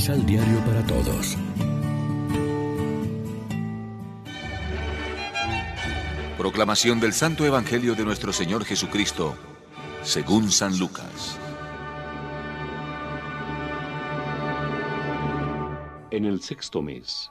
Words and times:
Misal 0.00 0.24
Diario 0.24 0.58
para 0.64 0.82
Todos. 0.86 1.36
Proclamación 6.38 7.00
del 7.00 7.12
Santo 7.12 7.44
Evangelio 7.44 7.94
de 7.94 8.06
nuestro 8.06 8.32
Señor 8.32 8.64
Jesucristo, 8.64 9.34
según 10.02 10.50
San 10.50 10.78
Lucas. 10.78 11.38
En 16.10 16.24
el 16.24 16.40
sexto 16.40 16.80
mes, 16.80 17.30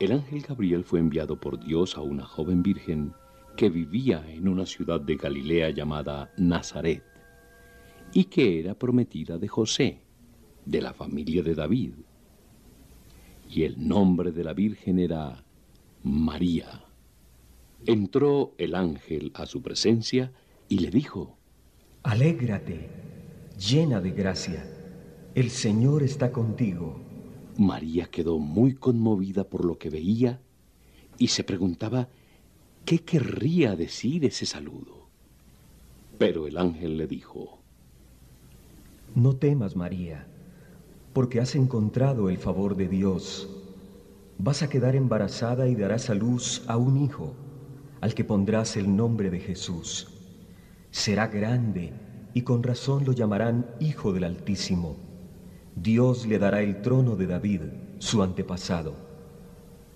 el 0.00 0.10
ángel 0.10 0.42
Gabriel 0.42 0.82
fue 0.82 0.98
enviado 0.98 1.38
por 1.38 1.64
Dios 1.64 1.96
a 1.96 2.00
una 2.00 2.26
joven 2.26 2.64
virgen 2.64 3.14
que 3.56 3.70
vivía 3.70 4.28
en 4.28 4.48
una 4.48 4.66
ciudad 4.66 5.00
de 5.00 5.14
Galilea 5.14 5.70
llamada 5.70 6.32
Nazaret 6.36 7.04
y 8.12 8.24
que 8.24 8.58
era 8.58 8.74
prometida 8.74 9.38
de 9.38 9.46
José, 9.46 10.02
de 10.66 10.82
la 10.82 10.92
familia 10.92 11.44
de 11.44 11.54
David. 11.54 11.92
Y 13.48 13.62
el 13.64 13.88
nombre 13.88 14.32
de 14.32 14.44
la 14.44 14.52
Virgen 14.52 14.98
era 14.98 15.44
María. 16.02 16.84
Entró 17.86 18.54
el 18.58 18.74
ángel 18.74 19.32
a 19.34 19.46
su 19.46 19.62
presencia 19.62 20.32
y 20.68 20.80
le 20.80 20.90
dijo, 20.90 21.36
Alégrate, 22.02 22.88
llena 23.58 24.00
de 24.00 24.10
gracia, 24.10 24.64
el 25.34 25.50
Señor 25.50 26.02
está 26.02 26.32
contigo. 26.32 27.00
María 27.56 28.06
quedó 28.06 28.38
muy 28.38 28.74
conmovida 28.74 29.44
por 29.44 29.64
lo 29.64 29.78
que 29.78 29.90
veía 29.90 30.40
y 31.18 31.28
se 31.28 31.42
preguntaba 31.44 32.08
qué 32.84 33.00
querría 33.00 33.74
decir 33.74 34.24
ese 34.24 34.46
saludo. 34.46 35.08
Pero 36.18 36.46
el 36.46 36.56
ángel 36.56 36.96
le 36.96 37.06
dijo, 37.06 37.58
No 39.14 39.36
temas, 39.36 39.76
María, 39.76 40.26
porque 41.18 41.40
has 41.40 41.56
encontrado 41.56 42.30
el 42.30 42.38
favor 42.38 42.76
de 42.76 42.86
Dios. 42.86 43.48
Vas 44.38 44.62
a 44.62 44.68
quedar 44.68 44.94
embarazada 44.94 45.66
y 45.66 45.74
darás 45.74 46.10
a 46.10 46.14
luz 46.14 46.62
a 46.68 46.76
un 46.76 46.96
hijo, 46.96 47.34
al 48.00 48.14
que 48.14 48.22
pondrás 48.22 48.76
el 48.76 48.94
nombre 48.94 49.28
de 49.28 49.40
Jesús. 49.40 50.06
Será 50.92 51.26
grande 51.26 51.92
y 52.34 52.42
con 52.42 52.62
razón 52.62 53.04
lo 53.04 53.10
llamarán 53.10 53.66
Hijo 53.80 54.12
del 54.12 54.22
Altísimo 54.22 54.94
Dios 55.74 56.24
le 56.24 56.38
dará 56.38 56.62
el 56.62 56.82
trono 56.82 57.16
de 57.16 57.26
David, 57.26 57.62
su 57.98 58.22
antepasado. 58.22 58.94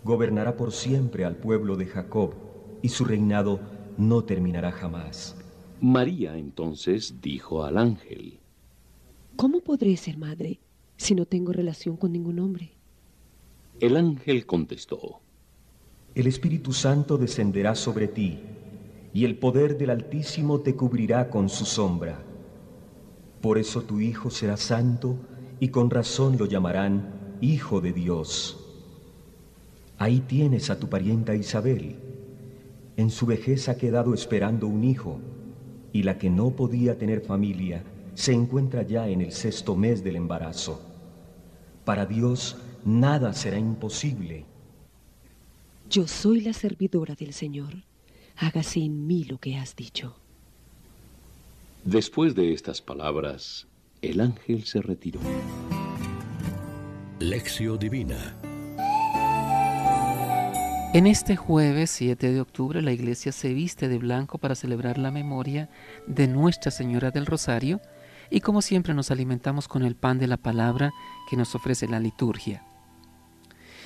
Gobernará 0.02 0.56
por 0.56 0.72
siempre 0.72 1.24
al 1.24 1.36
pueblo 1.36 1.76
de 1.76 1.86
Jacob, 1.86 2.34
y 2.82 2.88
su 2.88 3.04
reinado 3.04 3.60
no 3.96 4.24
terminará 4.24 4.72
jamás. 4.72 5.36
María 5.80 6.36
entonces 6.36 7.20
dijo 7.22 7.62
al 7.62 7.78
ángel, 7.78 8.40
¿Cómo 9.36 9.60
podré 9.60 9.96
ser 9.96 10.18
madre 10.18 10.58
si 10.96 11.14
no 11.14 11.26
tengo 11.26 11.52
relación 11.52 11.96
con 11.96 12.12
ningún 12.12 12.38
hombre? 12.38 12.72
El 13.80 13.96
ángel 13.96 14.46
contestó, 14.46 15.20
El 16.14 16.26
Espíritu 16.26 16.72
Santo 16.72 17.18
descenderá 17.18 17.74
sobre 17.74 18.08
ti, 18.08 18.40
y 19.14 19.24
el 19.24 19.36
poder 19.36 19.76
del 19.76 19.90
Altísimo 19.90 20.60
te 20.60 20.74
cubrirá 20.74 21.28
con 21.28 21.48
su 21.48 21.64
sombra. 21.64 22.22
Por 23.40 23.58
eso 23.58 23.82
tu 23.82 24.00
Hijo 24.00 24.30
será 24.30 24.56
santo, 24.56 25.16
y 25.58 25.68
con 25.68 25.90
razón 25.90 26.38
lo 26.38 26.46
llamarán 26.46 27.38
Hijo 27.40 27.80
de 27.80 27.92
Dios. 27.92 28.58
Ahí 29.98 30.20
tienes 30.20 30.70
a 30.70 30.78
tu 30.78 30.88
parienta 30.88 31.34
Isabel. 31.34 31.96
En 32.96 33.10
su 33.10 33.26
vejez 33.26 33.68
ha 33.68 33.76
quedado 33.76 34.14
esperando 34.14 34.66
un 34.66 34.84
hijo, 34.84 35.20
y 35.92 36.02
la 36.02 36.18
que 36.18 36.30
no 36.30 36.50
podía 36.50 36.98
tener 36.98 37.20
familia 37.20 37.84
se 38.14 38.32
encuentra 38.32 38.82
ya 38.82 39.08
en 39.08 39.20
el 39.20 39.32
sexto 39.32 39.76
mes 39.76 40.04
del 40.04 40.16
embarazo. 40.16 40.80
Para 41.84 42.06
Dios 42.06 42.56
nada 42.84 43.32
será 43.32 43.58
imposible. 43.58 44.44
Yo 45.88 46.06
soy 46.06 46.40
la 46.40 46.52
servidora 46.52 47.14
del 47.14 47.32
Señor. 47.32 47.84
Hágase 48.36 48.80
en 48.80 49.06
mí 49.06 49.24
lo 49.24 49.38
que 49.38 49.56
has 49.56 49.76
dicho. 49.76 50.16
Después 51.84 52.34
de 52.34 52.52
estas 52.52 52.80
palabras, 52.80 53.66
el 54.00 54.20
ángel 54.20 54.64
se 54.64 54.80
retiró. 54.80 55.20
Lección 57.18 57.78
Divina 57.78 58.36
En 60.92 61.06
este 61.06 61.36
jueves 61.36 61.90
7 61.90 62.32
de 62.32 62.40
octubre 62.40 62.82
la 62.82 62.92
iglesia 62.92 63.30
se 63.30 63.54
viste 63.54 63.88
de 63.88 63.98
blanco 63.98 64.38
para 64.38 64.54
celebrar 64.54 64.98
la 64.98 65.10
memoria 65.10 65.68
de 66.06 66.26
Nuestra 66.26 66.70
Señora 66.70 67.10
del 67.10 67.26
Rosario 67.26 67.80
y 68.32 68.40
como 68.40 68.62
siempre 68.62 68.94
nos 68.94 69.10
alimentamos 69.10 69.68
con 69.68 69.84
el 69.84 69.94
pan 69.94 70.18
de 70.18 70.26
la 70.26 70.36
palabra 70.36 70.92
que 71.28 71.36
nos 71.36 71.54
ofrece 71.54 71.86
la 71.86 72.00
liturgia. 72.00 72.64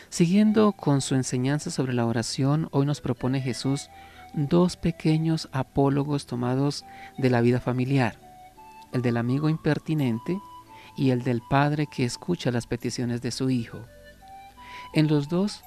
Siguiendo 0.08 0.72
con 0.72 1.00
su 1.00 1.14
enseñanza 1.14 1.70
sobre 1.70 1.92
la 1.92 2.06
oración, 2.06 2.68
hoy 2.70 2.86
nos 2.86 3.00
propone 3.00 3.40
Jesús 3.40 3.90
dos 4.34 4.76
pequeños 4.76 5.48
apólogos 5.52 6.26
tomados 6.26 6.84
de 7.18 7.30
la 7.30 7.40
vida 7.40 7.60
familiar 7.60 8.26
el 8.92 9.02
del 9.02 9.16
amigo 9.16 9.48
impertinente 9.48 10.40
y 10.96 11.10
el 11.10 11.22
del 11.22 11.42
padre 11.42 11.86
que 11.86 12.04
escucha 12.04 12.50
las 12.50 12.66
peticiones 12.66 13.20
de 13.20 13.30
su 13.30 13.50
hijo. 13.50 13.80
En 14.94 15.08
los 15.08 15.28
dos 15.28 15.62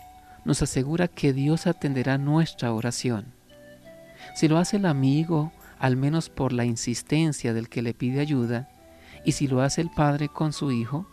nos 0.46 0.62
asegura 0.62 1.08
que 1.08 1.34
Dios 1.34 1.68
atenderá 1.68 2.18
nuestra 2.18 2.74
oración. 2.74 3.34
Si 4.36 4.48
lo 4.48 4.58
hace 4.58 4.78
el 4.78 4.86
amigo, 4.86 5.52
al 5.80 5.96
menos 5.96 6.30
por 6.30 6.54
la 6.54 6.66
insistencia 6.66 7.54
del 7.54 7.70
que 7.70 7.82
le 7.82 7.94
pide 7.94 8.20
ayuda, 8.20 8.70
y 9.26 9.34
si 9.34 9.48
lo 9.48 9.62
hace 9.62 9.82
el 9.82 9.90
padre 9.90 10.30
con 10.30 10.54
su 10.54 10.72
hijo, 10.72 11.08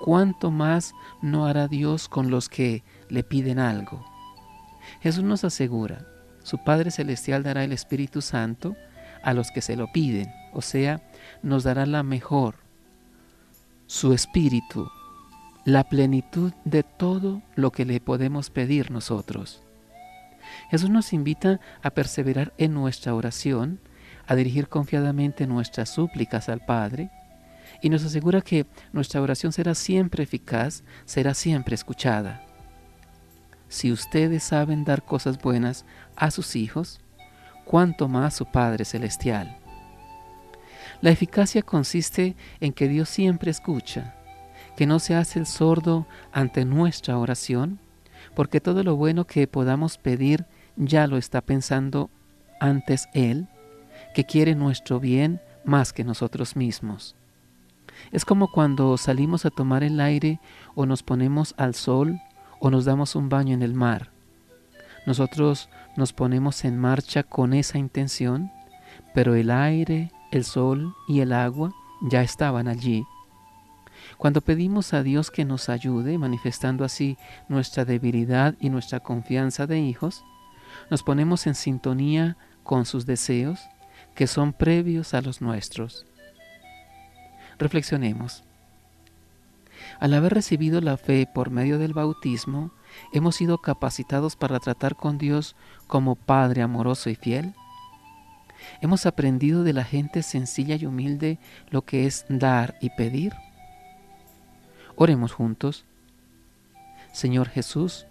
¿cuánto 0.00 0.50
más 0.50 0.94
no 1.22 1.46
hará 1.46 1.68
Dios 1.68 2.08
con 2.08 2.30
los 2.30 2.48
que 2.48 2.82
le 3.08 3.24
piden 3.24 3.58
algo? 3.58 4.04
Jesús 5.00 5.24
nos 5.24 5.44
asegura, 5.44 6.06
su 6.42 6.58
Padre 6.58 6.90
Celestial 6.90 7.42
dará 7.42 7.64
el 7.64 7.72
Espíritu 7.72 8.22
Santo 8.22 8.76
a 9.22 9.34
los 9.34 9.50
que 9.50 9.60
se 9.60 9.76
lo 9.76 9.90
piden, 9.90 10.32
o 10.52 10.62
sea, 10.62 11.02
nos 11.42 11.64
dará 11.64 11.86
la 11.86 12.02
mejor, 12.02 12.54
su 13.86 14.12
espíritu, 14.12 14.88
la 15.64 15.84
plenitud 15.84 16.52
de 16.64 16.84
todo 16.84 17.42
lo 17.56 17.72
que 17.72 17.84
le 17.84 18.00
podemos 18.00 18.50
pedir 18.50 18.90
nosotros. 18.90 19.62
Jesús 20.70 20.90
nos 20.90 21.12
invita 21.12 21.60
a 21.82 21.90
perseverar 21.90 22.52
en 22.58 22.74
nuestra 22.74 23.14
oración, 23.14 23.80
a 24.26 24.34
dirigir 24.34 24.68
confiadamente 24.68 25.46
nuestras 25.46 25.90
súplicas 25.90 26.48
al 26.48 26.60
Padre, 26.60 27.10
y 27.82 27.90
nos 27.90 28.04
asegura 28.04 28.40
que 28.40 28.66
nuestra 28.92 29.20
oración 29.20 29.52
será 29.52 29.74
siempre 29.74 30.24
eficaz, 30.24 30.82
será 31.04 31.34
siempre 31.34 31.74
escuchada. 31.74 32.42
Si 33.68 33.92
ustedes 33.92 34.42
saben 34.42 34.84
dar 34.84 35.04
cosas 35.04 35.38
buenas 35.38 35.84
a 36.14 36.30
sus 36.30 36.56
hijos, 36.56 37.00
cuánto 37.64 38.08
más 38.08 38.34
su 38.34 38.46
Padre 38.46 38.84
Celestial. 38.84 39.58
La 41.02 41.10
eficacia 41.10 41.62
consiste 41.62 42.36
en 42.60 42.72
que 42.72 42.88
Dios 42.88 43.08
siempre 43.08 43.50
escucha, 43.50 44.14
que 44.76 44.86
no 44.86 44.98
se 44.98 45.14
hace 45.14 45.38
el 45.38 45.46
sordo 45.46 46.06
ante 46.32 46.64
nuestra 46.64 47.18
oración, 47.18 47.80
porque 48.34 48.60
todo 48.60 48.82
lo 48.82 48.96
bueno 48.96 49.26
que 49.26 49.46
podamos 49.46 49.98
pedir 49.98 50.46
ya 50.76 51.06
lo 51.06 51.16
está 51.16 51.40
pensando 51.40 52.10
antes 52.60 53.08
Él, 53.12 53.48
que 54.16 54.24
quiere 54.24 54.54
nuestro 54.54 54.98
bien 54.98 55.42
más 55.66 55.92
que 55.92 56.02
nosotros 56.02 56.56
mismos. 56.56 57.16
Es 58.12 58.24
como 58.24 58.50
cuando 58.50 58.96
salimos 58.96 59.44
a 59.44 59.50
tomar 59.50 59.84
el 59.84 60.00
aire 60.00 60.40
o 60.74 60.86
nos 60.86 61.02
ponemos 61.02 61.54
al 61.58 61.74
sol 61.74 62.18
o 62.58 62.70
nos 62.70 62.86
damos 62.86 63.14
un 63.14 63.28
baño 63.28 63.52
en 63.52 63.60
el 63.60 63.74
mar. 63.74 64.10
Nosotros 65.06 65.68
nos 65.98 66.14
ponemos 66.14 66.64
en 66.64 66.78
marcha 66.78 67.24
con 67.24 67.52
esa 67.52 67.76
intención, 67.76 68.50
pero 69.12 69.34
el 69.34 69.50
aire, 69.50 70.10
el 70.32 70.44
sol 70.44 70.94
y 71.06 71.20
el 71.20 71.34
agua 71.34 71.74
ya 72.00 72.22
estaban 72.22 72.68
allí. 72.68 73.04
Cuando 74.16 74.40
pedimos 74.40 74.94
a 74.94 75.02
Dios 75.02 75.30
que 75.30 75.44
nos 75.44 75.68
ayude, 75.68 76.16
manifestando 76.16 76.86
así 76.86 77.18
nuestra 77.50 77.84
debilidad 77.84 78.54
y 78.60 78.70
nuestra 78.70 79.00
confianza 79.00 79.66
de 79.66 79.78
hijos, 79.78 80.24
nos 80.90 81.02
ponemos 81.02 81.46
en 81.46 81.54
sintonía 81.54 82.38
con 82.62 82.86
sus 82.86 83.04
deseos 83.04 83.60
que 84.16 84.26
son 84.26 84.52
previos 84.52 85.14
a 85.14 85.20
los 85.20 85.40
nuestros. 85.40 86.06
Reflexionemos. 87.58 88.42
Al 90.00 90.14
haber 90.14 90.34
recibido 90.34 90.80
la 90.80 90.96
fe 90.96 91.28
por 91.32 91.50
medio 91.50 91.78
del 91.78 91.92
bautismo, 91.92 92.72
hemos 93.12 93.36
sido 93.36 93.58
capacitados 93.58 94.34
para 94.34 94.58
tratar 94.58 94.96
con 94.96 95.18
Dios 95.18 95.54
como 95.86 96.16
Padre 96.16 96.62
amoroso 96.62 97.10
y 97.10 97.14
fiel. 97.14 97.54
Hemos 98.80 99.06
aprendido 99.06 99.64
de 99.64 99.74
la 99.74 99.84
gente 99.84 100.22
sencilla 100.22 100.76
y 100.76 100.86
humilde 100.86 101.38
lo 101.70 101.82
que 101.82 102.06
es 102.06 102.24
dar 102.28 102.76
y 102.80 102.90
pedir. 102.90 103.34
Oremos 104.96 105.32
juntos. 105.32 105.84
Señor 107.12 107.48
Jesús, 107.48 108.06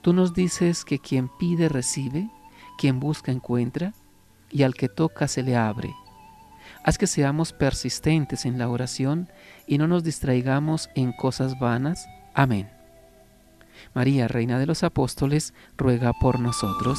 tú 0.00 0.14
nos 0.14 0.32
dices 0.32 0.84
que 0.84 0.98
quien 0.98 1.28
pide 1.38 1.68
recibe, 1.68 2.30
quien 2.78 3.00
busca 3.00 3.32
encuentra, 3.32 3.92
y 4.56 4.62
al 4.62 4.74
que 4.74 4.88
toca 4.88 5.28
se 5.28 5.42
le 5.42 5.54
abre. 5.54 5.94
Haz 6.82 6.96
que 6.96 7.06
seamos 7.06 7.52
persistentes 7.52 8.46
en 8.46 8.58
la 8.58 8.70
oración 8.70 9.28
y 9.66 9.76
no 9.76 9.86
nos 9.86 10.02
distraigamos 10.02 10.88
en 10.94 11.12
cosas 11.12 11.58
vanas. 11.58 12.06
Amén. 12.32 12.70
María, 13.92 14.28
Reina 14.28 14.58
de 14.58 14.64
los 14.64 14.82
Apóstoles, 14.82 15.52
ruega 15.76 16.14
por 16.14 16.40
nosotros. 16.40 16.98